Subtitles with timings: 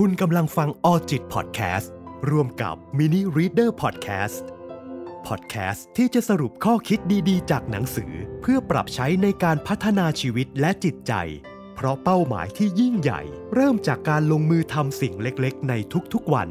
[0.00, 1.92] คุณกำลังฟังออจิตพอดแคสต์
[2.30, 6.98] ร่วมกับ Mini Reader Podcast พอดแคสต์ที่จะสรุปข้อคิด
[7.28, 11.12] ดีๆ จากหนังสือ เพื่อปรับใช้ในการพัฒนาชีวิตและจิตใจ
[11.74, 13.20] เพราะเป้าหมายที่ยิ่งใหญ่
[13.54, 15.74] เริ่มจากการลงมือทำสิ่งเล็กๆ ใน
[16.12, 16.48] ทุกๆวัน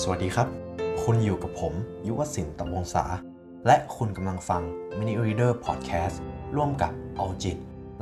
[0.00, 0.48] สวัสดีครับ
[1.02, 1.74] คุณอยู่กับผม
[2.06, 3.06] ยุวศิลป์ตะวงศา
[3.66, 4.62] และคุณกำลังฟัง
[4.98, 6.16] Mini Reader Podcast
[6.56, 7.56] ร่วมกับเอาจิต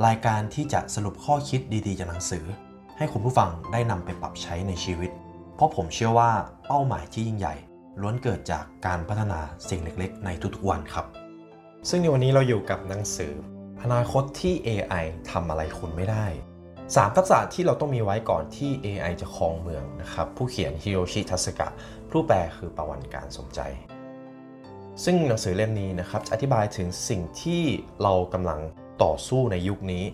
[0.06, 2.45] รายการที่จะสรุปข้อคิดดีๆจากหนังสือ
[2.98, 5.11] ให้คุณผู้ฟังได้นำไปปรับใช้ในชีวิต
[5.55, 6.33] เพราะผมเชื่อว่า
[6.66, 7.55] เป้าหมายที่ยิ่งใหญ่
[8.00, 11.06] ล้วนเกิดจากการพัฒนาสิ่งเล็กๆ ในทุกๆวันครับ
[11.88, 13.33] ซึ่งในวันนี้เราอยู่กับหนังสือ
[13.83, 16.27] อนาคตที่ AI ทำอะไรคุณไม่ได้
[16.77, 21.69] 3 ทักษะที่เราต้องมีไว้ก่อนที่ AI จะครองเมืองนะครับผู้เขียนฮิโรชิทัสกะ
[22.11, 23.61] ผู้แปลคือประวันการสมใจ
[25.05, 27.62] ซึ่งหนังสือเล่มนี้นะครับจะอธิบายถึงสิ่งที่
[28.02, 28.61] เรากำลัง
[29.02, 30.05] ต่อสู้ในยุคนี้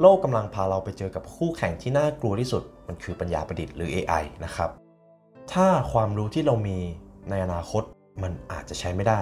[0.00, 4.70] โลกกำลังพาเราไปเจอกับคู่แข่งที่น่ากลัวที่สุด มันคือปัญญาประดิษฐ์หรือ AI นะครับ
[5.52, 6.78] ถ้าความรู้ที่เรามี
[7.30, 7.82] ในอนาคต
[8.22, 9.20] มันอาจจะใช้ไม่ได้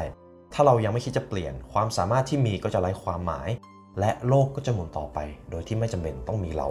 [0.53, 3.49] ถ้าเรายังไม่คิดจะเปลี่ยนความสามารถที่มีก็จะไร้ความหมาย
[4.01, 5.19] และโลกก็จะหมุนต่อไป
[5.51, 6.69] โดยที่ไม่จำเป็นต้องมีเรา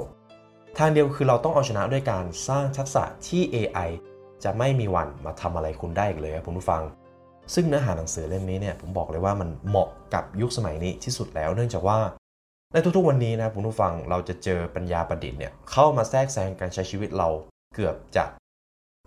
[0.78, 3.90] ทางเดียวคือเราต้องเอาชนะด้วยการสร้างทักษะที่ AI
[4.44, 6.84] จะไม่มีวันมาทำอะไรคุณได้อีกเลยครับคุณผู้ฟัง
[7.54, 12.00] ซึ่งเนื้อหาหนังสือเล่มนี้เนี่ยผมบอกเลยว่ามันเหมาะกับยุคสมัยนี้ที่สุดแล้ว เนื่องจากว่า
[12.74, 17.30] ในทุกๆวันนี้นะครับคุณผู้ฟังเราจะเจอปัญญาประดิษฐ์เนี่ยเข้ามาแทรกแซงการใช้ชีวิตเรา
[17.76, 18.26] เกือบจะ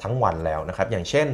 [0.02, 1.28] ทั้งวันแล้วนะครับ อย่างเช่น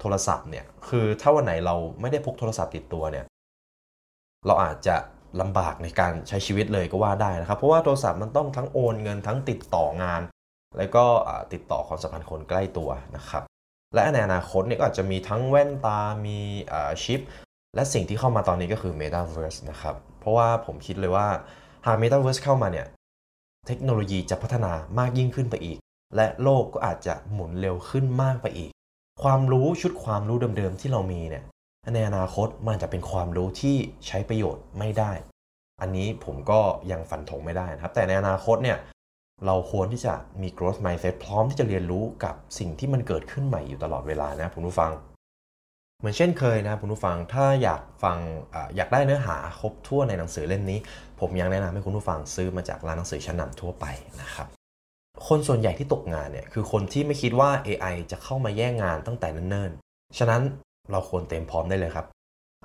[0.00, 3.24] โทรศัพท์เนี่ยคือถ้าวันไหนเราไม่ได้พกโทรศัพท์ติดตัวเนี่ย
[4.46, 4.96] เราอาจจะ
[5.40, 10.22] ลำบากในการใช้ชีวิตเลยก็ว่าได้นะครับ เพราะว่าโทรศัพท์มันต้องทั้งโอนเงินทั้งติดต่องาน
[10.78, 11.04] แล้วก็
[11.52, 13.42] ติดต่อความสัมพันธ์คนใกล้ตัวนะครับ
[13.94, 16.38] และในอนาคตเนี่ยก็อาจจะมีทั้งแว่นตา มี
[17.04, 17.20] ชิป
[17.74, 21.26] และสิ่งที่เข้ามาตอนนี้ก็คือ Metaverse นะครับ เพราะว่าผมคิดเลยว่า
[21.86, 22.86] หาก Metaverse เข้ามาเนี่ย
[23.66, 25.78] เทคโนโลยีจะพัฒนามากยิ่งขึ้นไปอีก
[26.16, 28.70] และโลกก็อาจจะหมุนเร็วขึ้นมากไปอีก
[29.22, 31.44] ความรู้ชุดความรู้เดิมๆที่เรามีเนี่ย
[31.94, 33.76] ในอนาคตมันจะเป็นความรู้ที่
[34.06, 35.12] ใช้ประโยชน์ไม่ได้
[35.80, 36.60] อันนี้ผมก็
[36.90, 38.78] ยังฟันธงไม่ได้นะครับ แต่ในอนาคตเนี่ย
[39.46, 44.92] เราควรที่จะมี growth mindset พร้อมที่จะเรียนรู้กับสิ่งที่มันเกิดขึ้นใหม่อยู่ตลอดเวลานะคุณผู้ฟัง
[45.98, 48.18] เหมือนเช่นเคยนะคุณผู้ฟังถ้าอยากฟัง
[48.54, 50.78] ออยากได้เนื้อหาครบทั่วในหนังสือเล่มนี้
[51.20, 53.84] ผมยังแนะนำให้คุณผู้ฟังซื้อมาจากร้านหนังสือชั้นนำทั่วไป
[54.22, 54.46] นะครับ
[55.28, 60.42] คนส่วนใหญ่ที่ตกงานเนี่ยคือคนที่ไม่คิดว่า AI จะเข้ามาแย่งงานตั้งแต่เนิ่นๆ ฉะนั้น
[60.90, 62.06] เราควรเต็มพร้อมได้เลยครับ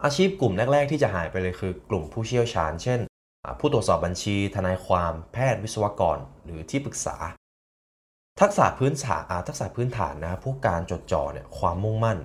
[0.03, 2.99] อาชีพกลุ่มแรก ๆ ที่จะหายไปเลยคือกลุ่มผู้เชี่ยวชาญ เช่น
[3.59, 7.17] ผู้ตรวจสอบบัญชี ทนายความแพทย์วิศวกร หรือที่ปรึกษา
[8.41, 12.17] ทักษะพื้นฐานทักษะพื้นฐานนะพวกการจดจ่อเนี่ยความมุ่งมั่น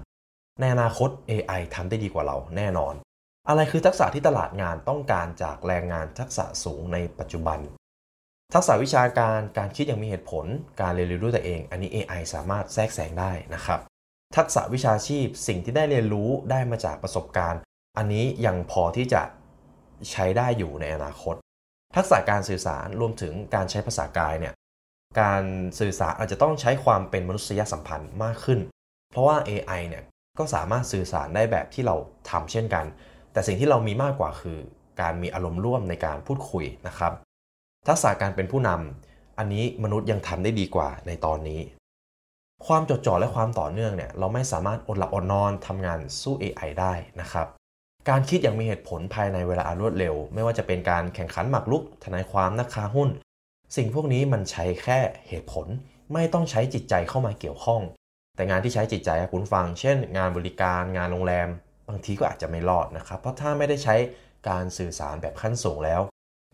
[0.61, 2.95] ในอนาคต AI ทำได้ดีกว่าเราแน่นอน
[3.49, 7.59] อะไรคือทักษะที่ตลาดงานต้องการจากแรงงานทักษะสูงในปัจจุบัน
[8.55, 10.47] ทักษะวิชาการการคิดอย่างมีเหตุผล
[10.81, 13.81] การเรียนรู้ด้วยตัวเอง อันนี้ AI สามารถแทรกแซงได้นะครับ
[14.37, 17.61] ทักษะวิชาชีพสิ่งที่ได้เรียนรู้ได้มาจากประสบการณ์
[17.99, 19.23] อันนี้ยังพอที่จะ
[20.13, 21.35] ใช้ได้อยู่ในอนาคต
[21.97, 24.55] ทักษะการสื่อสารรวมถึงการใช้ภาษากายเนี่ย
[25.21, 25.43] การ
[25.81, 28.61] สื่อสารอาจจะต้องใช้ความเป็นมนุษยสัมพันธ์มากขึ้น
[29.11, 30.05] เพราะว่า AI เนี่ย
[30.39, 31.97] ก็สามารถสื่อสารได้แบบที่เรา
[32.31, 32.85] ทำเช่นกัน
[33.33, 34.59] แต่สิ่งที่เรามีมากกว่าคือ
[35.01, 37.13] การมีอารมณ์ร่วมในการพูดคุยนะครับ
[37.89, 41.61] ทักษะการเป็นผู้นำอันนี้มนุษย์ยังทำได้ดีกว่าในตอนนี้
[42.67, 47.47] ความจดจ่อและความต่อเนื่องเนี่ยเราไม่สามารถอดหลับอดนอนทำงานสู้ AI ได้นะครับ
[48.09, 53.09] การคิดอย่างมีเหตุผลภายในเวลาอันรวดเร็ว ไม่ว่าจะเป็นการแข่งขันหมากรุก ทนายความนักค้าหุ้น
[53.77, 55.67] สิ่งพวกนี้มันใช้แค่เหตุผล
[56.13, 57.83] ไม่ต้องใช้จิตใจเข้ามาเกี่ยวข้อง
[58.37, 61.49] แต่งานที่ใช้จิตใจคุณฟัง เช่น งานบริการ งานโรงแรม
[61.89, 63.97] บางทีก็อาจจะไม่รอดนะครับ เพราะถ้าไม่ได้ใช้
[64.49, 66.01] การสื่อสารแบบขั้นสูงแล้ว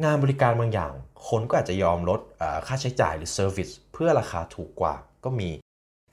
[0.05, 0.93] งานบริการบางอย่าง
[1.29, 2.21] คนก็อาจจะยอมลด
[2.67, 5.51] ค่าใช้จ่ายหรือ service เพื่อราคาถูกกว่าก็มี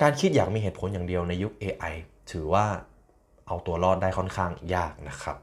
[0.01, 1.93] การคิดอย่างมีเหตุผลอย่างเดียวในยุค AI
[2.31, 2.65] ถือว่า
[3.47, 5.37] เอาตัวรอดได้ค่อนข้างยากนะครับ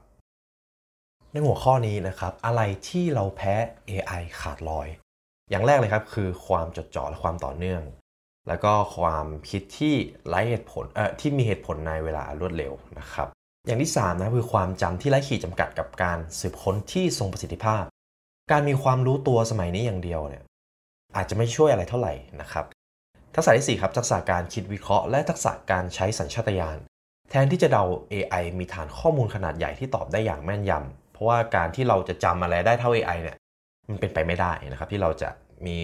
[1.33, 3.55] ในหัวข้อนี้นะครับอะไรที่เราแพ้
[3.89, 4.89] AI ขาดลอย
[5.51, 7.83] อย่างแรกเลยครับคือความจดจ่อและความต่อเนื่อง
[8.49, 9.95] แล้วก็ความคิดที่
[10.29, 13.29] ไร้เหตุผลเอ่อที่มีเหตุผลในเวลารวดเร็วนะครับ
[13.67, 17.85] อย่างที่3นะคือความจำที่ไร้ขีดจำกัดกับการสืบค้นที่ทรงประสิทธิภาพ
[18.51, 20.43] การมีความรู้ตัวสมัยนี้อย่างเดียวเนี่ย
[21.17, 22.65] อาจจะไม่ช่วยอะไรเท่าไหร่นะครับ
[23.35, 26.79] ทักษะที่4ครับทักษะการคิดวิเคราะห์และทักษะการใช้สัญชาตญาณ
[27.31, 33.37] แทนที่จะเดา AI มีฐานข้อมูลขนาดใหญ่ที่ตอบได้อย่างแม่นยำ เพราะว่าการที่เราจะจำอะไรได้เท่า AI เนี่ย
[33.89, 35.31] มันเป็นไปไม่ได้นะครับ ที่เราจะ
[35.67, 35.79] มี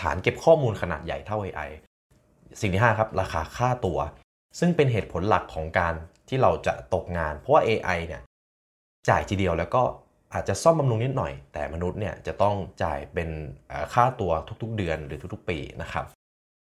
[0.00, 1.70] ฐานเก็บข้อมูลขนาดใหญ่เท่า AI
[2.60, 3.98] สิ่งที่ 5 ครับ ราคาค่าตัว
[4.58, 5.94] ซึ่งเป็นเหตุผลหลักของการ
[6.28, 8.22] ที่เราจะตกงาน เพราะว่า AI เนี่ย
[9.08, 9.82] จ่ายทีเดียวแล้วก็
[10.34, 13.28] อาจจะซ่อมบำรุงนิดหน่อย แต่มนุษย์เนี่ยจะต้องจ่ายเป็น
[13.94, 14.32] ค่าตัว
[14.62, 16.04] ทุกๆเดือนหรือทุกๆ ปีนะครับ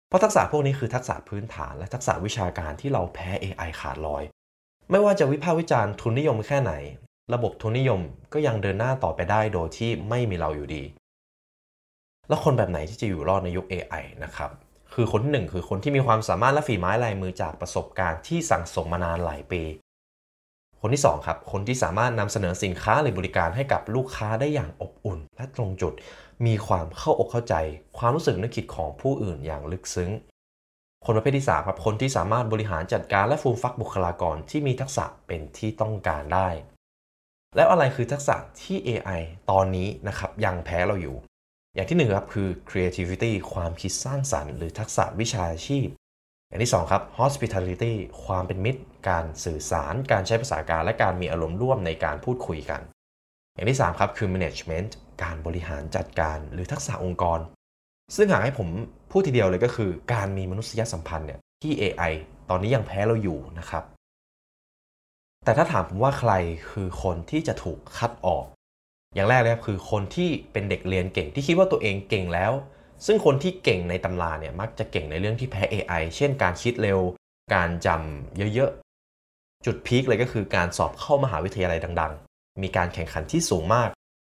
[0.10, 4.24] เพราะทักษะพวกนี้คือทักษะพื้นฐานและทักษะวิชาการที่เราแพ้ AI ขาดลอย
[4.92, 6.74] ไม่ว่าจะวิพากษ์วิจารณ์ทุนนิยมแค่ไหน
[7.34, 8.02] ระบบทุนนิยม
[8.34, 10.84] ก็ยังเดินหน้าต่อไปได้โดยที่ไม่มีเราอยู่ดี
[12.28, 14.52] แล้วคนแบบไหนที่จะอยู่รอดในยุค AI นะครับ
[14.94, 19.64] คือคนที่หนึ่งคือคนที่มีความสามารถและฝีไม้ลายมือจากประสบการณ์ที่สั่งสมมานานหลายปี
[20.82, 25.94] คนที่2ครับคนที่สามารถนำเสนอสินค้าหรือบริการให้กับลูกค้าได้อย่างอบอุ่น และตรงจุด
[26.46, 27.56] มีความเข้าอกเข้าใจ
[27.98, 30.12] ความรู้สึกนึกคิดของผู้อื่นอย่างลึกซึ้ง
[31.06, 36.50] คนประเภทที่3ครับคนที่สามารถบริหารจัดการและฟูมฟักบุคลากรที่มีทักษะเป็นที่ต้องการได้
[37.56, 41.18] แล้วอะไรคือทักษะที่ AI ตอนนี้นะครับยังแพ้เราอยู่
[41.76, 45.88] อย่างที่หนึ่งครับคือ creativity ความคิดสร้างสรรค์หรือทักษะวิชาชีพ
[46.48, 47.94] อย่างที่2ครับ hospitality
[48.26, 52.82] ความเป็นมิตร การสื่อสาร การใช้ภาษาการและการมีอารมณ์ร่วมในการพูดคุยกัน
[53.60, 54.90] อย่างที่ 3 ครับคือ management
[55.24, 57.40] การบริหารจัดการหรือทักษะองค์กร
[58.16, 58.68] ซึ่งหากให้ผม
[59.12, 62.14] พูดทีเดียวเลยก็คือ การมีมนุษยสัมพันธ์เนี่ยที่ AI
[62.50, 63.84] ตอนนี้ยังแพ้เราอยู่นะครับ
[65.44, 66.32] แต่ถ้าถามผมว่าใคร
[66.72, 68.46] คือคนที่จะถูกคัดออก
[69.16, 72.52] อย่างแรกเลยคือคนที่เป็นเด็กเรียนเก่งที่คิดว่าตัวเองเก่งแล้ว
[73.06, 77.00] ซึ่งคนที่เก่งในตำราเนี่ยมักจะเก่งในเรื่องที่แพ้ AI เช่น การคิดเร็ว
[77.54, 82.29] การจำเยอะๆ จุดพีคเลยก็คือการสอบเข้ามหาวิทยาลัยดังๆ
[82.64, 83.90] มีการแข่งขันที่สูงมาก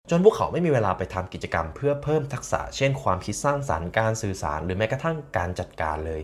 [0.09, 6.21] จนพวกเขาไม่มีเวลาไปทำกิจกรรมเพื่อเพิ่มทักษะ เช่น ความคิดสร้างสารรค์การสื่อสาร หรือแม้กระทั่งการจัดการเลย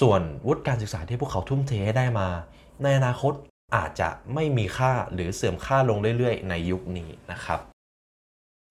[0.00, 2.28] ส่วนวุฒิการศึกษาที่พวกเขาทุ่มเทให้ได้มา
[2.82, 3.32] ในอนาคต
[3.76, 7.60] อาจจะไม่มีค่าหรือเสื่อมค่าลงเรื่อยๆ ในยุคนี้นะครับ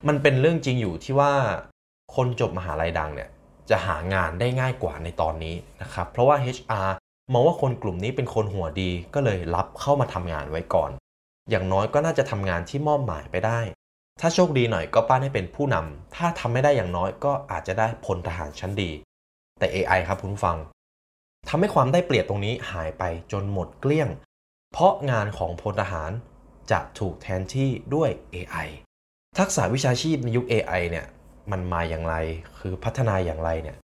[0.07, 1.33] มันเป็นเรื่องจริงอยู่ที่ว่า
[2.15, 3.29] คนจบมหาลัยดังเนี่ย
[3.69, 6.89] จะหางานได้ง่ายกว่าในตอนนี้นะครับ เพราะว่า HR
[7.33, 10.91] มองว่าคนกลุ่มนี้เป็นคนหัวดีก็เลยรับเข้ามาทำงานไว้ก่อน
[11.49, 13.59] อย่างน้อยก็น่าจะทำงานที่มอบหมายไปได้
[14.21, 18.91] ถ้าโชคดีหน่อยก็ป้านให้เป็นผู้นำถ้าทำไม่ได้อย่างน้อยก็อาจจะได้พลทหารชั้นดี
[19.59, 20.57] แต่ AI ครับคุณฟัง
[21.49, 24.09] ทำให้ความได้เปรียบตรงนี้หายไปจนหมดเกลี้ยง
[24.71, 26.11] เพราะงานของพลทหาร
[26.71, 28.67] จะถูกแทนที่ด้วย AI
[29.38, 31.05] ทักษะวิชาชีพในยุค AI เนี่ย
[31.51, 32.15] มันมาอย่างไร
[32.59, 33.77] คือพัฒนาอย่างไรเนี่ย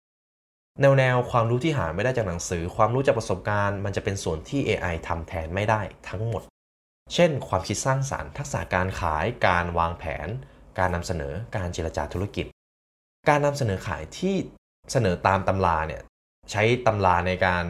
[0.82, 6.44] แนวแนวความรู้ที่หาไม่ได้จากหนังสือ ความรู้จากประสบการณ์ มันจะเป็นส่วนที่ AI ทำแทนไม่ได้ทั้งหมด
[7.14, 10.28] เช่น ความคิดสร้างสารรค์ ทักษะการขาย การวางแผน
[10.80, 12.46] การนำเสนอ การเจรจาธุรกิจ
[13.30, 14.36] การนำเสนอขายที่
[14.92, 16.02] เสนอตามตำราเนี่ย
[16.52, 17.64] ใช้ตำราในการ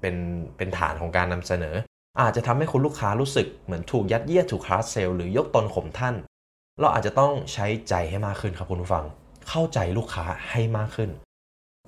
[0.00, 0.16] เป็น
[0.56, 1.74] เป็นฐานของการนำเสนอ
[2.20, 6.14] อาจจะทำให้คุณลูกค้ารู้สึกเหมือนถูกยัดเยียดถูกคลาสเซลหรือยกตนข่มท่าน
[6.80, 9.04] เราอาจจะต้องใช้ใจให้มากขึ้นครับคุณผู้ฟัง
[9.48, 11.10] เข้าใจลูกค้าให้มากขึ้น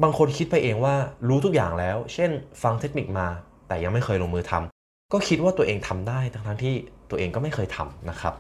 [0.03, 0.95] บางคนคิดไปเองว่า
[1.29, 2.31] รู้ทุกอย่างแล้ว เช่น
[2.63, 3.27] ฟังเทคนิคมา
[3.69, 4.80] แต่ยังไม่เคยลงมือทำ
[5.13, 6.75] ก็คิดว่าตัวเองทำได้ทั้งที่
[7.11, 8.35] ตัวเองก็ไม่เคยทำนะครับ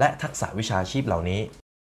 [0.00, 1.40] และทักษะวิชาชีพเหล่านี้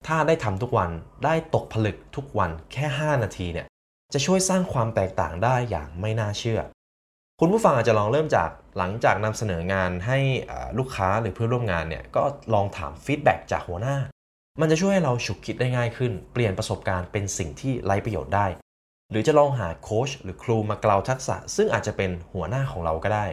[0.06, 0.90] ถ้าได้ทำทุกวัน
[1.24, 3.66] ได้ตกผลึกทุกวันแค่ 5 นาทีเนี่ย
[4.12, 6.60] จะช่วยสร้างความแตกต่างได้อย่างไม่น่าเชื่อ
[7.40, 10.18] คุณผู้ฟังอาจจะลองเริ่มจากหลังจากนำเสนองานให้
[10.78, 12.24] ลูกค้าหรือเพื่อนร่วมงานเนี่ยก็
[12.54, 13.96] ลองถามฟีดแบ็จากหัวหน้า
[14.60, 18.46] มันจะช่วยให้เราฉุกคิดได้ง่ายขึ้น เปลี่ยนประสบการณ์เป็นสิ่งที่ไร้ประโยชน์ได้
[19.10, 23.26] หรือจะลองหาโค้ชหรือครูมากล่าวทักษะ ซึ่งอาจจะเป็นหัวหน้าของเราก็ได้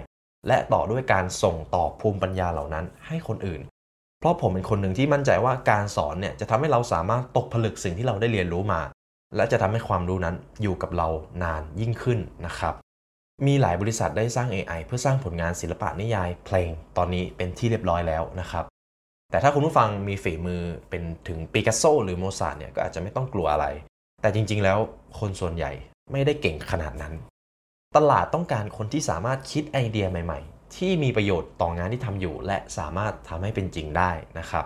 [0.47, 3.62] และต่อด้วยการส่งต่อภูมิปัญญาเหล่านั้นให้คนอื่น
[4.19, 8.81] เพราะผมเป็นคนหนึ่งที่มั่นใจว่าการสอนเนี่ยจะทำให้เราสามารถตกผลึกสิ่งที่เราได้เรียนรู้มา
[9.36, 11.08] และจะทำให้ความรู้นั้นอยู่กับเรา
[11.43, 12.74] นานยิ่งขึ้นนะครับ
[13.48, 18.65] มีหลายบริษัทได้สร้าง AI เพื่อสร้างผลงานศิลปะนิยายเพลง ตอนนี้เป็นที่เรียบร้อยแล้วนะครับ
[19.31, 23.65] แต่ถ้าคุณผู้ฟังมีฝีมือเป็นถึงปิกัสโซหรือโมซาร์ทเนี่ยก็อาจจะไม่ต้องกลัวอะไร
[24.22, 24.77] แต่จริงๆแล้ว
[25.19, 25.72] คนส่วนใหญ่
[26.12, 27.13] ไม่ได้เก่งขนาดนั้น
[27.95, 34.65] ตลาดต้องการคนที่สามารถคิดไอเดียใหม่ ๆ ที่มีประโยชน์ต่องานที่ทำอยู่ และสามารถทำให้เป็นจริงได้นะครับ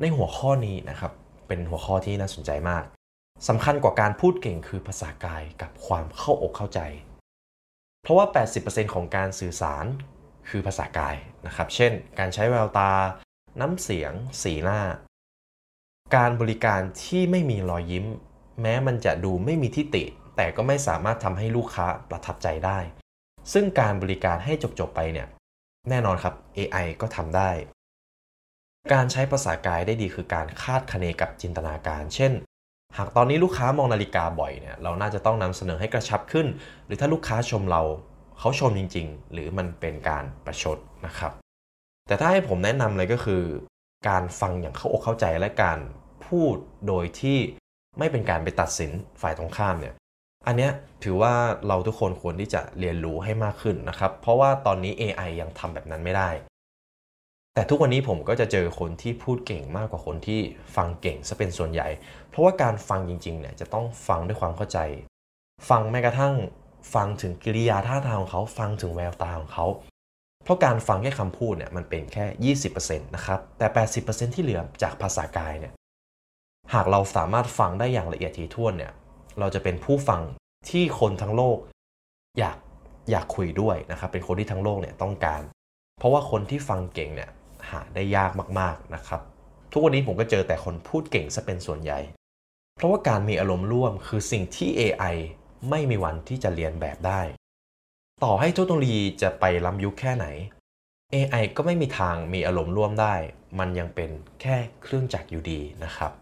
[0.00, 1.12] ในหัวข้อนี้นะครับ
[1.48, 2.84] เป็นหัวข้อที่น่าสนใจมาก
[3.48, 6.80] สำคัญกว่าการพูดเก่งคือภาษากายกับความเข้าอกเข้าใจ
[8.02, 8.26] เพราะว่า
[8.60, 9.84] 80%ของการสื่อสาร
[10.48, 11.16] คือภาษากาย
[11.46, 12.92] นะครับ เช่น การใช้แววตา
[13.60, 14.12] น้ำเสียง
[14.42, 14.80] สีหน้า
[16.16, 18.06] การบริการที่ไม่มีรอยยิ้ม
[18.60, 20.04] แม้มันจะดูไม่มีทิฏฐิ
[20.36, 22.78] แต่ก็ไม่สามารถทำให้ลูกค้าประทับใจได้
[23.52, 25.28] ซึ่งการบริการให้จบๆไปเนี่ย
[25.90, 27.50] แน่นอนครับ AI ก็ทำได้
[28.92, 32.32] การใช้ภาษากายได้ดีคือการคาดคะเนกับจินตนาการ เช่น
[32.96, 36.46] หากตอนนี้ลูกค้ามองนาฬิกาบ่อยเนี่ยเราน่าจะต้องนำเสนอให้กระชับขึ้น
[36.86, 37.82] หรือถ้าลูกค้าชมเรา
[38.38, 41.32] เขาชมจริง ๆ หรือมันเป็นการประชดนะครับ
[42.06, 43.42] แต่ถ้าให้ผมแนะนำเลยก็คือ
[44.08, 45.78] การฟังอย่างเข้าอกเข้าใจและการ
[46.26, 47.38] พูดโดยที่
[47.98, 49.94] ไม่เป็นการไปตัดสินฝ่ายตรงข้ามเนี่ย
[50.46, 50.68] อันนี้
[51.04, 51.34] ถือว่า
[51.68, 56.30] เราทุกคนควรที่จะเรียนรู้ให้มากขึ้นนะครับ เพราะว่าตอนนี้ AI ยังทำแบบนั้นไม่ได้
[57.54, 60.40] แต่ทุกวันนี้ผมก็จะเจอคนที่พูดเก่งมากกว่าคนที่
[60.76, 61.88] ฟังเก่งซะเป็นส่วนใหญ่
[62.28, 64.78] เพราะว่าการฟังจริงๆเนี่ยจะต้องฟังด้วยความเข้าใจ
[65.68, 66.34] ฟังแม้กระทั่ง
[66.94, 69.66] ฟังถึงกิริยาท่าทางของเขา ฟังถึงแววตาของเขา
[70.44, 73.66] เพราะการฟังแค่คำพูดเนี่ยมันเป็นแค่ 20%นะครับ แต่
[74.00, 75.72] 80%ที่เหลือจากภาษากายเนี่ย
[76.74, 78.92] หากเราสามารถฟังได้อย่างละเอียดถี่ถ้วนเนี่ย
[79.38, 80.22] เราจะเป็นผู้ฟัง
[80.70, 81.58] ที่คนทั้งโลก
[82.38, 82.56] อยาก
[83.10, 85.42] อยากคุยด้วยนะครับ เป็นคนที่ทั้งโลกเนี่ยต้องการ
[85.98, 87.30] เพราะว่าคนที่ฟังเก่งเนี่ย
[87.70, 89.20] หาได้ยากมากๆนะครับ
[89.72, 91.98] ทุกวันนี้ผมก็เจอแต่คนพูดเก่งซะเป็นส่วนใหญ่
[92.76, 95.16] เพราะว่าการมีอารมณ์ร่วมคือสิ่งที่ AI
[95.70, 97.20] ไม่มีวันที่จะเรียนแบบได้
[98.24, 100.26] ต่อให้เทคโนโลยีจะไปล้ำยุคแค่ไหน
[101.14, 103.14] AI ก็ไม่มีทางมีอารมณ์ร่วมได้
[103.58, 104.10] มันยังเป็น
[104.40, 106.12] แค่เครื่องจักรอยู่ดีนะครับ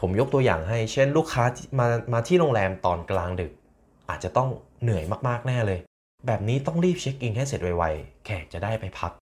[0.00, 1.44] ผมยกตัวอย่างให้ เช่นลูกค้า
[1.78, 3.52] มามาที่โรงแรมตอนกลางดึก
[4.08, 4.48] อาจจะต้อง
[4.82, 5.80] เหนื่อยมากๆแน่เลย
[6.26, 9.12] แบบนี้ต้องรีบเช็คอินให้เสร็จไวๆ แขกจะได้ไปพัก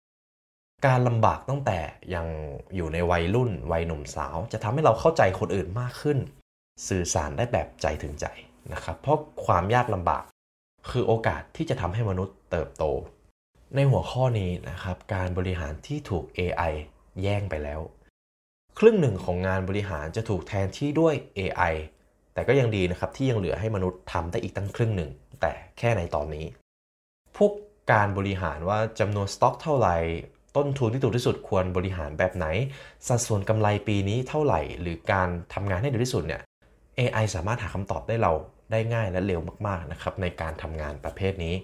[0.86, 1.78] การลำบากตั้งแต่
[2.14, 2.26] ยัง
[2.76, 6.18] อยู่ในวัยรุ่นวัยหนุ่มสาว จะทำให้เราเข้าใจคนอื่นมากขึ้น
[6.88, 8.26] สื่อสารได้แบบใจถึงใจ
[8.72, 10.24] นะครับ เพราะความยากลำบาก
[10.90, 12.84] คือโอกาสที่จะทำให้มนุษย์เติบโต
[13.74, 16.72] ในหัวข้อนี้นะครับ การบริหารที่ถูก AI
[17.22, 17.80] แย่งไปแล้ว
[18.80, 21.74] ครึ่งหนึ่งของงานบริหารจะถูกแทนที่ด้วย AI
[22.34, 26.44] แต่ก็ยังดีนะครับที่ยังเหลือให้มนุษย์ทำได้อีกตั้งครึ่งหนึ่ง แต่แค่ในตอนนี้
[27.36, 27.52] พวก
[27.92, 29.96] การบริหารว่าจำนวนสต็อกเท่าไหร่
[30.56, 32.46] ต้นทุนที่ถูกที่สุดควรบริหารแบบไหน
[33.08, 36.42] สัดส่วนกำไรปีนี้เท่าไหร่ หรือการทำงานให้ดีที่สุดเนี่ย
[36.98, 38.32] AI สามารถหาคำตอบได้เรา
[38.70, 41.54] ได้ง่ายและเร็วมากๆนะครับในการทำงานประเภทนี้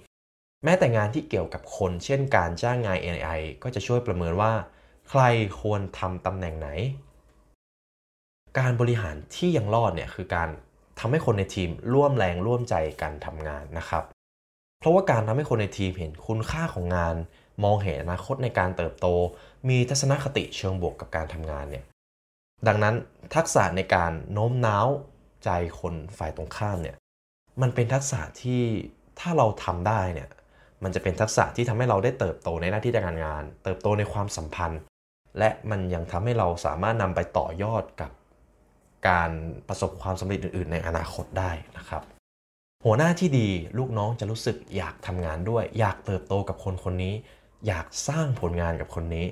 [0.65, 4.53] แม้แต่งานที่เกี่ยวกับคน เช่นการจ้างงาน AI ก็จะช่วยประเมินว่า
[5.11, 5.23] ใคร
[5.61, 6.69] ควรทำตำแหน่งไหน
[8.59, 10.49] การบริหารที่ยังรอดเนี่ยคือการ
[10.99, 14.05] ทำให้คนในทีมร่วมแรงร่วมใจกันทำงานนะครับ
[14.79, 17.17] เพราะว่าการทำให้คนในทีมเห็นคุณค่าของงาน
[17.65, 19.07] มองเห็นอนาคตในการเติบโต
[19.69, 21.85] มีทัศนคติเชิงบวกกับการทำงานเนี่ย
[22.67, 22.95] ดังนั้น
[23.35, 24.89] ทักษะในการโน้มน้าว
[25.45, 26.97] ใจคนฝ่ายตรงข้ามเนี่ย
[27.63, 28.63] มันเป็นทักษะที่
[29.21, 30.29] ถ้าเราทำได้เนี่ย
[30.83, 34.81] มันจะเป็นทักษะที่ทำให้เราได้เติบโตในหน้าที่การงาน เติบโตในความสัมพันธ์
[35.39, 38.11] และมันยังทำให้เราสามารถนำไปต่อยอดกับ
[39.09, 39.31] การ
[39.69, 42.03] ประสบความสำเร็จอื่น ๆ ในอนาคตได้นะครับ
[42.85, 47.15] หัวหน้าที่ดีลูกน้องจะรู้สึกอยากทำงานด้วย อยากเติบโตกับคนคนนี้
[47.67, 49.27] อยากสร้างผลงานกับคนนี้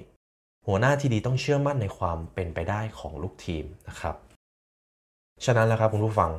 [0.67, 4.17] หัวหน้าที่ดีต้องเชื่อมั่นในความเป็นไปได้ของลูกทีมนะครับ
[5.45, 6.31] ฉะนั้นแล้วครับคุณผู้ฟัง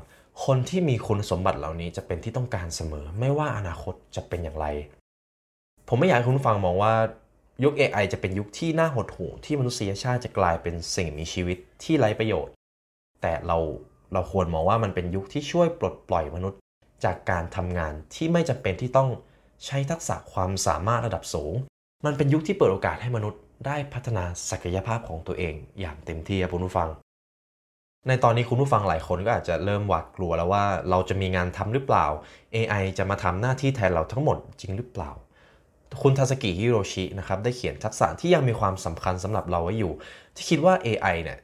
[0.45, 4.65] คนที่มีคุณสมบัติเหล่านี้จะเป็นที่ต้องการเสมอ ไม่ว่าอนาคตจะเป็นอย่างไร
[5.87, 6.93] ผมไม่อยากให้คุณผู้ฟังมองว่า
[7.63, 12.53] ยุค AI จะเป็นยุคที่น่าหดหู่ที่มนุษยชาติจะกลายเป็นสิ่งมีชีวิตที่ไร้ประโยชน์
[13.23, 13.57] แต่เรา
[14.13, 16.59] เราควรมองว่ามันเป็นยุคที่ช่วยปลดปล่อยมนุษย์
[17.05, 19.09] จากการทำงานที่ไม่จำเป็นที่ต้อง
[19.65, 21.53] ใช้ทักษะความสามารถระดับสูง
[22.05, 26.89] มันเป็นยุคที่เปิดโอกาสให้มนุษย์ ได้พัฒนาศักยภาพของตัวเอง อย่างเต็มที่ครับคุณผู้ฟัง
[28.07, 32.05] ในตอนนี้คุณผู้ฟังหลายคนก็อาจจะเริ่มหวาดกลัวแล้วว่าเราจะมีงานทำหรือเปล่า
[32.55, 35.11] AI จะมาทำหน้าที่แทนเราทั้งหมดจริงหรือเปล่า
[36.03, 39.93] คุณทาสกิฮิโรชินะครับได้เขียนทักษะที่ยังมีความสำคัญสำหรับเราไว้อยู่
[40.35, 41.39] ที่คิดว่า AI เนี่ย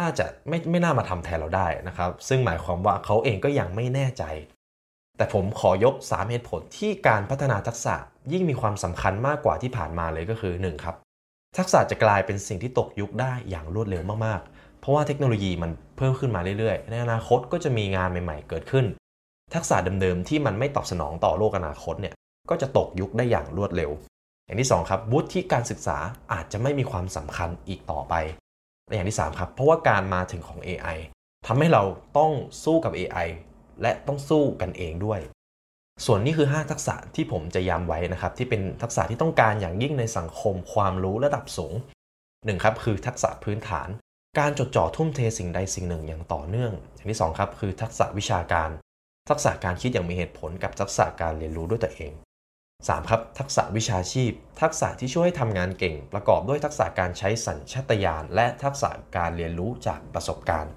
[0.00, 4.24] น่าจะไม่ไม่น่ามาทำแทนเราได้นะครับ ซึ่งหมายความว่าเขาเองก็ยังไม่แน่ใจ
[5.16, 7.94] แต่ผมขอยก 3 เหตุผลที่การพัฒนาทักษะ
[8.32, 10.96] ยิ่งมีความสำคัญมากกว่าที่ผ่านมาเลยก็คือ 1 ครับ
[11.58, 18.86] ทักษะจะกลายเป็นสิ่งที่ตกยุคได้อย่างรวดเร็วมากๆ เพราะว่าเทคโนโลยีมันเพิ่มขึ้นมาเรื่อยๆ ในอนาคตก็จะมีงานใหม่ ๆ เกิดขึ้น
[19.54, 22.14] ทักษะเดิมๆที่มันไม่ตอบสนองต่อโลกอนาคตเนี่ย
[22.50, 23.90] ก็จะตกยุคได้อย่างรวดเร็ว
[24.46, 25.98] อย่างที่ 2 ครับวุฒิการศึกษา
[26.32, 28.14] อาจจะไม่มีความสำคัญอีกต่อไป
[28.92, 30.98] อย่างที่ 3 ครับ เพราะว่าการมาถึงของ AI
[31.46, 31.82] ทำให้เรา
[32.18, 32.32] ต้อง
[32.64, 33.28] สู้กับ AI
[33.82, 35.20] และต้องสู้กันเองด้วย
[36.04, 41.74] ส่วนนี้คือ 5 ทักษะที่ผมจะย้ำไว้นะครับ ที่เป็นทักษะที่ต้องการอย่างยิ่งในสังคมความรู้ระดับสูง
[42.18, 42.64] 1.
[42.64, 43.88] ครับคือทักษะพื้นฐาน
[44.38, 48.70] การจดจ่อทุ่มเทสิ่งใดสิ่งหนึ่งอย่างต่อเนื่อง อย่างที่2ครับคือทักษะวิชาการ
[49.28, 52.12] ทักษะการคิดอย่างมีเหตุผลกับทักษะการเรียนรู้ด้วยตัวเอง
[52.84, 53.10] 3.
[53.10, 60.72] ครับทักษะวิชาชีพ ทักษะที่ช่วยให้ทำงานเก่ง ประกอบด้วยทักษะการใช้สัญชาตญาณและทักษะการเรียนรู้จากประสบการณ์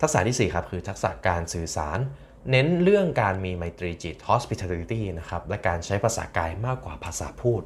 [0.00, 1.98] ทักษะที่ 4 ครับ คือทักษะการสื่อสาร
[2.50, 7.62] เน้นเรื่องการมีไมตรีจิต hospitality นะครับและการใช้ภาษากายมากกว่าภาษาพูด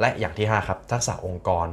[0.00, 1.66] และอย่างที่ 5 ครับ ทักษะองค์กร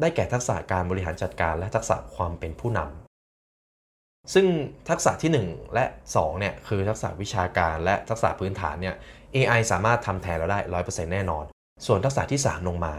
[0.00, 4.46] ได้แก่ทักษะการบริหารจัดการ และทักษะความเป็นผู้นำซึ่ง
[4.88, 8.94] ทักษะที่ 1 และ 2เนี่ยคือทักษะวิชาการและทักษะพื้นฐานเนี่ย
[9.36, 11.44] AI สามารถทำแทนเราได้ 100%แน่นอน
[11.86, 12.94] ส่วนทักษะที่ 3 ลงมา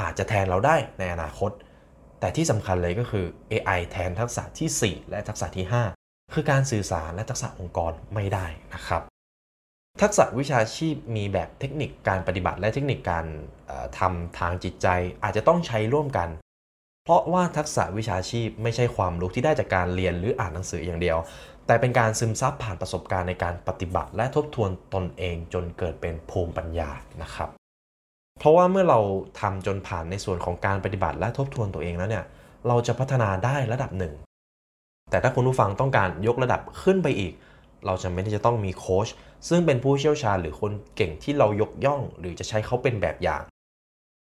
[0.00, 1.50] อาจจะแทนเราได้ในอนาคต
[2.20, 5.66] แต่ที่สำคัญเลยก็คือ AI แทนทักษะที่ 4 และทักษะที่
[6.00, 9.02] 5 คือการสื่อสารและทักษะองค์กรไม่ได้นะครับ
[10.02, 13.26] ทักษะวิชาชีพมีแบบเทคนิคการปฏิบัติและเทคนิคการ
[13.98, 14.86] ทำทางจิตใจ
[15.22, 16.28] อาจจะต้องใช้ร่วมกัน
[17.04, 21.18] เพราะว่าทักษะวิชาชีพไม่ใช่ความรู้ที่ได้จากการเรียนหรืออ่านหนังสืออย่างเดียว
[21.70, 26.90] แต่เป็นการซึมซับผ่านประสบการณ์ในการปฏิบัติ และทบทวนตนเองจนเกิดเป็นภูมิปัญญา
[27.22, 27.48] นะครับ
[28.38, 28.98] เพราะว่าเมื่อเรา
[29.40, 32.24] ทำจนผ่านในส่วนของการปฏิบัติและทบทวนตัวเองแล้วเนี่ย
[32.68, 34.14] เราจะพัฒนาได้ระดับหนึ่ง
[35.10, 37.32] แต่ถ้าคุณผู้ฟังต้องการยกระดับขึ้นไปอีก
[37.86, 39.08] เราจะไม่ได้จะต้องมีโค้ช
[39.48, 43.42] ซึ่งเป็นผู้เชี่ยวชาญหรือคนเก่งที่เรายกย่อง หรือจะใช้เขาเป็นแบบอย่าง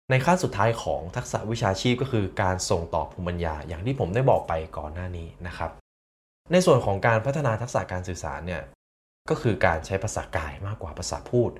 [0.09, 5.82] ในขั้นสุดท้ายของทักษะวิชาชีพก็คือการส่งต่อภูมิปัญญาอย่างที่ผมได้บอกไปก่อนหน้านี้นะครับ
[6.51, 8.61] ในส่วนของการพัฒนาทักษะการสื่อสารเนี่ย
[9.29, 11.51] ก็คือการใช้ภาษากายมากกว่าภาษาพูด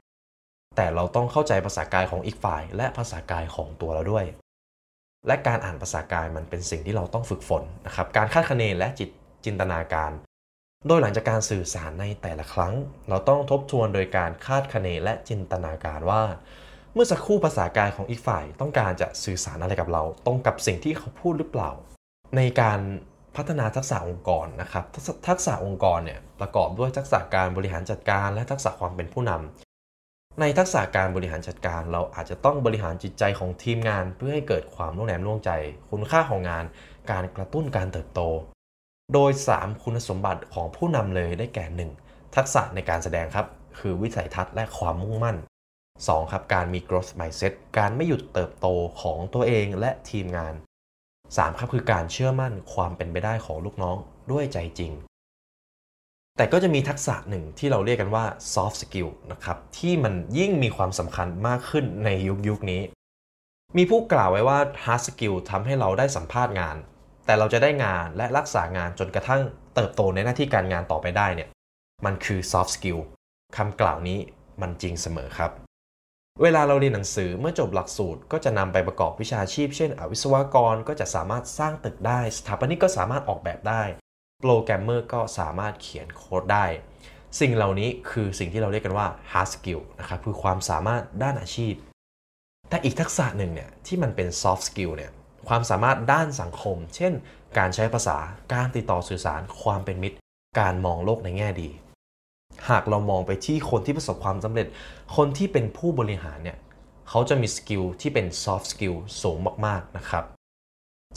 [0.75, 4.25] แต่เราต้องเข้าใจภาษากายของอีกฝ่าย และภาษากายของตัวเราด้วย
[5.28, 9.10] และการอ่านภาษากายมันเป็นสิ่งที่เราต้องฝึกฝนนะครับ การคาดคะเนและจิต
[9.46, 10.12] จินตนาการ
[10.88, 12.74] โดยหลังจากการสื่อสารในแต่ละครั้ง
[13.10, 16.24] เราต้องทบทวนโดยการคาดคะเนและจินตนาการว่า
[16.94, 21.72] เมื่อสักครู่ภาษากายของอีกฝ่าย ต้องการจะสื่อสารอะไรกับเรา ตรงกับสิ่งที่เขาพูดหรือเปล่า
[22.38, 22.80] ในการ
[23.36, 24.86] พัฒนาทักษะองค์กรนะครับ
[25.28, 35.52] ทักษะองค์กรเนี่ยประกอบด้วยทักษะการบริหารจัดการ และทักษะความเป็นผู้นำในทักษะการบริหารจัดการ เราอาจจะต้องบริหารจิตใจของทีมงาน เพื่อให้เกิดความร่วมแรงร่วมใจ
[35.92, 36.66] คุณค่าของงาน
[37.12, 38.22] การกระตุ้นการเติบโต
[39.13, 42.36] โดย 3 คุณสมบัติของผู้นำเลยได้แก่ 1.
[42.36, 43.48] ทักษะในการแสดงครับ
[43.80, 45.38] คือวิสัยทัศน์และความมุ่งมั่น
[45.86, 46.32] 2.
[46.32, 48.68] ครับการมี growth mindset การไม่หยุดเติบโต
[49.02, 50.54] ของตัวเองและทีมงาน
[51.36, 51.60] 3.
[51.60, 53.98] ครับคือการเชื่อมั่นความเป็นไปได้ของลูกน้อง
[54.32, 54.92] ด้วยใจจริง
[56.38, 62.82] แต่ก็จะมีทักษะหนึ่งที่เราเรียกกันว่า soft skill นะครับที่มันยิ่งมีความสำคัญมากขึ้นในยุคยุคนี้
[63.78, 66.78] มีผู้กล่าวไว้ว่า hard skill ทำให้เราได้สัมภาษณ์งาน
[67.25, 69.42] แต่เราจะได้งานและรักษางานจนกระทั่ง
[69.75, 71.50] เติบโตในหน้าที่การงานต่อไปได้เนี่ย
[72.06, 73.00] มันคือ soft skill
[73.58, 74.20] คำกล่าวนี้
[74.62, 75.62] มันจริงเสมอครับ
[76.42, 83.84] เวลาเราเรียนหนังสือเมื่อจบหลักสูตร ก็จะนำไปประกอบวิชาชีพ เช่นอวิศวกรก็จะสามารถสร้างตึกได้ สถาปนิกก็สามารถออกแบบได้
[84.41, 86.65] โปรแกรมเมอร์ก็สามารถเขียนโค้ดได้
[87.39, 91.74] สิ่งเหล่านี้คือสิ่งที่เราเรียกกันว่า hard skill นะครับคือความสามารถด้านอาชีพ
[92.69, 95.12] แต่อีกทักษะหนึ่งเนี่ยที่มันเป็น soft skill เนี่ย
[95.48, 97.13] ความสามารถด้านสังคม เช่น
[97.58, 98.17] การใช้ภาษา
[98.54, 100.17] การติดต่อสื่อสาร ความเป็นมิตร
[100.60, 101.69] การมองโลกในแง่ดี
[102.70, 104.68] หากเรามองไปที่คนที่ประสบความสำเร็จ
[105.16, 106.58] คนที่เป็นผู้บริหารเนี่ย
[107.10, 110.24] เขาจะมีสกิลที่เป็น soft skill สูงมากๆนะครับ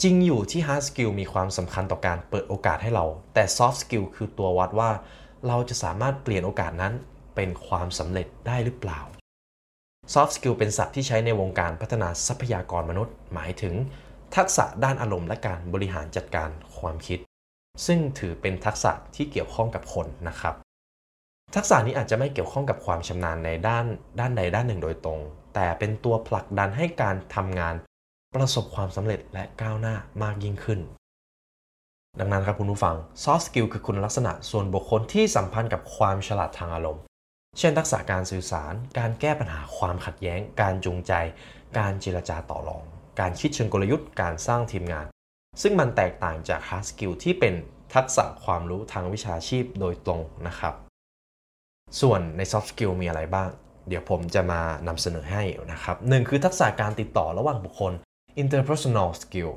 [0.01, 4.91] จริงอยู่ที่ hard skill มีความสำคัญต่อการเปิดโอกาสให้เรา แต่ soft skill คือตัววัดว่า
[5.47, 6.93] เราจะสามารถเปลี่ยนโอกาสนั้น
[7.35, 8.99] เป็นความสำเร็จได้หรือเปล่า
[10.13, 13.75] soft skill เป็นศัพท์ที่ใช้ในวงการพัฒนาทรัพยากรมนุษย์ หมายถึง
[14.35, 17.19] ทักษะด้านอารมณ์และการบริหารจัดการความคิด
[17.85, 20.55] ซึ่งถือเป็นทักษะที่เกี่ยวข้องกับคนนะครับ
[21.55, 23.85] ทักษะนี้อาจจะไม่เกี่ยวข้องกับความชำนาญในด้าน
[24.19, 25.19] ด้านใดด้านหนึ่งโดยตรง
[25.55, 27.75] แต่เป็นตัวผลักดันให้การทำงาน
[28.35, 30.79] ประสบความสำเร็จและก้าวหน้ามากยิ่งขึ้น
[32.19, 37.03] ดังนั้นครับคุณผู้ฟัง soft skill คือคุณลักษณะส่วนบุคคลที่สัมพันธ์กับความฉลาดทางอารมณ์
[37.57, 41.13] เช่น ทักษะการสื่อสาร การแก้ปัญหาความขัดแย้ง การจูงใจ
[41.77, 42.83] การเจรจาต่อรอง
[43.19, 45.05] การคิดเชิงกลยุทธ์ การสร้างทีมงาน
[45.61, 47.53] ซึ่งมันแตกต่างจาก hard skill ที่เป็น
[47.93, 50.75] ทักษะความรู้ทางวิชาชีพโดยตรงนะครับ
[52.01, 53.49] ส่วนใน soft skill มีอะไรบ้าง
[53.87, 57.93] เดี๋ยวผมจะมานำเสนอให้นะครับหนึ่งคือทักษะการติดต่อระหว่างบุคคล
[58.41, 59.51] interpersonal skill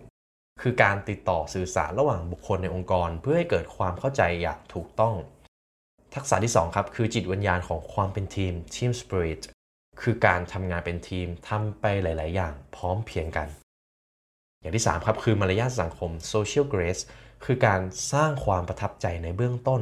[0.63, 5.15] คือการติดต่อสื่อสารระหว่างบุคคลในองค์กร เพื่อให้เกิดความเข้าใจอย่างถูกต้อง
[6.15, 9.43] ทักษะที่ 2 ครับ คือจิตวิญญาณของความเป็นทีม team spirit
[10.03, 13.49] คือการทำงานเป็นทีมทำไปหลาย ๆ อย่างพร้อมเพียงกัน
[14.61, 17.03] อย่างที่ 3 ครับ คือมารยาทสังคม social grace
[17.45, 17.81] คือการ
[18.13, 19.81] สร้างความประทับใจในเบื้องต้น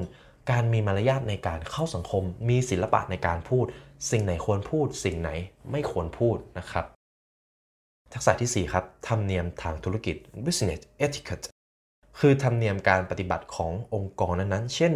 [0.51, 3.67] การมีมารยาทในการเข้าสังคม มีศิลปะในการพูด
[4.11, 5.31] สิ่งไหนควรพูด สิ่งไหน
[5.71, 6.85] ไม่ควรพูดนะครับ
[8.13, 11.47] ทักษะที่ 4 ครับธรรมเนียมทางธุรกิจ business etiquette
[12.19, 14.95] คือธรรมเนียมการปฏิบัติขององค์กรนั้นๆ เช่น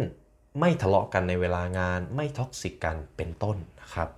[0.59, 4.09] ไม่ทะเลาะกันในเวลางาน ไม่ท็อกซิกกันเป็นต้นนะครับ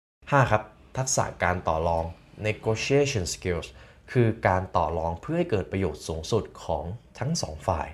[0.00, 0.50] 5.
[0.50, 0.62] ครับ
[0.96, 2.04] ทักษะการต่อรอง
[2.46, 3.68] negotiation skills
[4.12, 6.84] คือการต่อรองเพื่อให้เกิดประโยชน์สูงสุดของ
[7.18, 7.88] ทั้งสองฝ่าย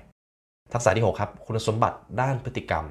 [0.73, 2.85] ทักษะที่ 6 ครับ คุณสมบัติด้านพฤติกรรม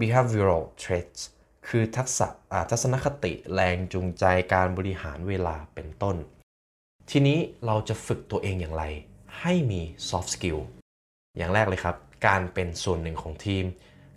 [0.00, 1.20] behavioral traits
[1.68, 2.26] คือทักษะ
[2.70, 6.16] ทัศนคติแรงจูงใจการบริหารเวลาเป็นต้น
[7.10, 8.84] ทีนี้เราจะฝึกตัวเองอย่างไร
[9.40, 10.58] ให้มี soft skill
[11.36, 11.96] อย่างแรกเลยครับ
[12.26, 13.64] การเป็นส่วนหนึ่งของทีม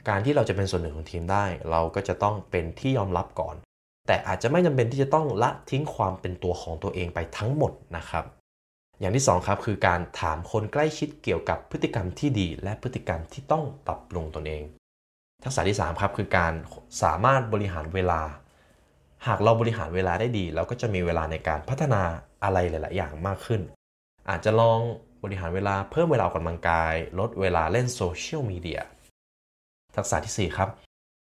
[0.09, 3.55] การที่เราจะเป็นส่วนหนึ่งของทีมได้ เราก็จะต้องเป็นที่ยอมรับก่อน
[4.07, 8.25] แต่อาจจะไม่จำเป็นที่จะต้องละทิ้งความเป็นตัวของตัวเองไปทั้งหมดนะครับ
[9.03, 14.63] อย่างที่ 2 ครับ คือการถามคนใกล้ชิดเกี่ยวกับพฤติกรรมที่ดี และพฤติกรรมที่ต้องปรับปรุงตนเอง
[15.43, 16.53] ทักษะที่ 3 ครับ คือการ
[17.01, 18.21] สามารถบริหารเวลา
[19.27, 22.01] หากเราบริหารเวลาได้ดี เราก็จะมีเวลาในการพัฒนา
[22.43, 23.61] อะไรหลาย ๆ อย่างมากขึ้น
[24.29, 24.79] อาจจะลอง
[25.23, 28.81] บริหารเวลาเพิ่มเวลาออกกำลังกาย ลดเวลาเล่นโซเชียลมีเดีย
[29.95, 30.69] ทักษะที่ 4 ครับ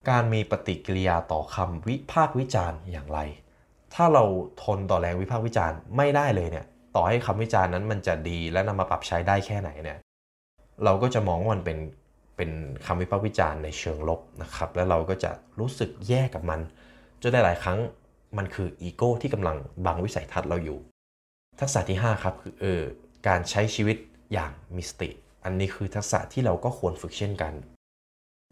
[0.10, 3.20] การมีปฏิกิริยาต่อคำวิพากษ์วิจารณ์อย่างไร
[3.94, 4.24] ถ้าเรา
[4.64, 10.00] ทนต่อแรงวิพากษ์วิจารณ์ไม่ได้เลยเนี่ย ต่อให้คำวิจารณ์นั้นมันจะดีและนำมาปรับใช้ได้แค่ไหนเนี่ย
[10.84, 11.78] เราก็จะมองว่ามันเป็น
[12.38, 12.52] เป็น
[12.86, 16.60] คำวิพากษ์วิจารณ์ในเชิงลบนะครับ แล้วเราก็จะรู้สึกแย่กับมัน
[17.22, 17.80] จนหลาย ๆ ครั้ง
[18.38, 20.80] มันคืออีโก้ที่กำลังบังวิสัยทัศน์เราอยู่
[21.60, 22.82] ทักษะที่ 5 ครับคือเออ
[23.28, 23.98] การใช้ชีวิต
[24.34, 25.10] อย่างมีสติ
[25.46, 27.54] อันนี้คือทักษะที่เราก็ควรฝึกเช่นกัน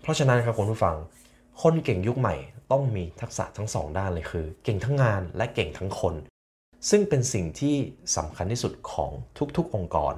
[0.02, 0.96] เพราะฉะนั้นครับคุณผู้ฟัง
[1.62, 2.36] คนเก่งยุคใหม่
[2.72, 6.16] ต้องมีทักษะทั้งสองด้านเลยคือ เก่งทั้งงานและเก่งทั้งคน
[6.90, 7.76] ซึ่งเป็นสิ่งที่
[8.18, 9.12] สำคัญที่สุดของ
[9.58, 10.14] ทุกๆ องค์กร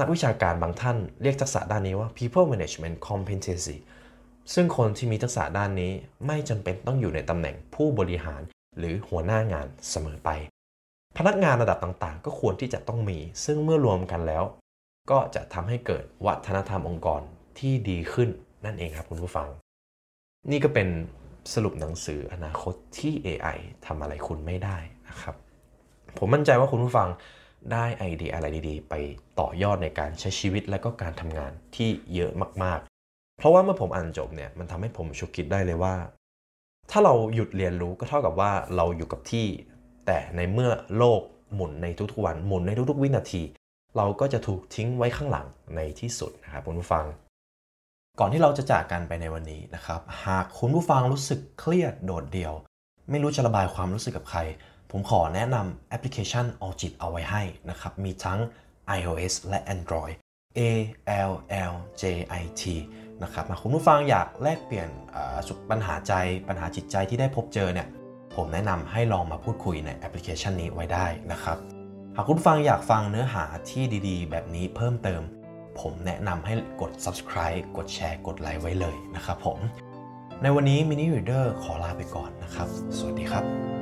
[0.00, 3.76] นักวิชาการบางท่านเรียกทักษะด้านนี้ว่า people management competency
[4.54, 5.92] ซึ่งคนที่มีทักษะด้านนี้
[6.26, 8.42] ไม่จำเป็นต้องอยู่ในตำแหน่งผู้บริหาร
[8.78, 10.30] หรือหัวหน้างานเสมอไป
[11.18, 14.44] พนักงานระดับต่างๆ ก็ควรที่จะต้องมี ซึ่งเมื่อรวมกันแล้ว
[15.10, 17.20] ก็จะทำให้เกิดวัฒนธรรมองค์กร
[17.58, 18.28] ที่ดีขึ้น
[18.64, 19.48] นั่นเองครับคุณผู้ฟัง
[20.50, 20.88] นี่ก็เป็น
[21.54, 25.34] สรุปหนังสืออนาคตที่ AI ทำอะไรคุณไม่ได้นะครับ
[26.18, 27.08] ผมมั่นใจว่าคุณผู้ฟัง
[27.72, 28.94] ได้ไอเดียอะไรดีๆ ไป
[29.40, 35.94] ต่อยอดในการใช้ชีวิตและก็การทำงานที่เยอะมากๆ เพราะว่าเมื่อผมอ่านจบเนี่ยมันทำให้ผมชุกคิดได้เลยว่า
[36.90, 39.46] ถ้าเราหยุดเรียนรู้ก็เท่ากับว่าเราอยู่กับที่
[40.06, 41.20] แต่ในเมื่อโลก
[41.54, 43.42] หมุนในทุกๆวันหมุนในทุกๆ วินาที
[43.96, 47.04] เราก็จะถูกทิ้งไว้ข้างหลังในที่สุดนะครับคุณผู้ฟัง
[48.20, 52.54] ก่อนที่เราจะจากกันไปในวันนี้นะครับ หากคุณผู้ฟังรู้สึกเครียดโดดเดี่ยว
[53.10, 54.40] ไม่รู้จะระบายความรู้สึกกับใคร
[54.90, 58.40] ผมขอแนะนำแอปพลิเคชัน All จิตเอาไว้ให้นะครับ มีทั้ง
[58.98, 60.14] iOS และ Android
[60.58, 60.60] A
[61.30, 61.32] L
[61.72, 62.04] L J
[62.42, 62.62] I T
[63.22, 64.88] นะครับหากคุณผู้ฟังอยากแลกเปลี่ยน
[65.48, 66.12] สุขปัญหาใจ
[66.48, 67.88] ปัญหาจิตใจที่ได้พบเจอเนี่ย
[68.34, 71.58] ผมแนะนำให้ลองมาพูดคุยในแอปพลิเคชันนี้ไว้ได้นะครับ
[72.16, 75.22] หากคุณฟังอยากฟังเนื้อหาที่ดีๆ แบบนี้เพิ่มเติม
[75.80, 79.58] ผมแนะนำให้กด subscribe กดแชร์ กดไลค์ไว้เลยนะครับผม
[80.42, 82.68] ในวันนี้ Mini Reader ขอลาไปก่อนนะครับ
[82.98, 83.75] สวัสดีครับ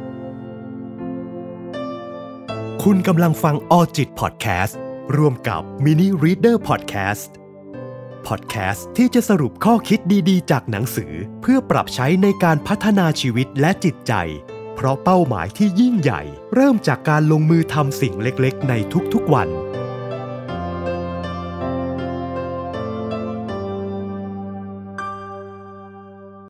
[2.89, 4.79] คุณกำลังฟังออจิตพอดแคสต์
[5.17, 7.31] ร่วมกับ Mini Reader Podcast
[8.27, 14.13] พอดแคสต์ที่จะสรุปข้อคิดดีๆ จากหนังสือเพื่อปรับใช้ในการพัฒนาชีวิตและจิตใจ
[14.75, 16.23] เพราะเป้าหมายที่ยิ่งใหญ่
[16.55, 18.75] เริ่มจากการลงมือทำสิ่งเล็กๆ ใน
[19.15, 19.49] ทุกๆวัน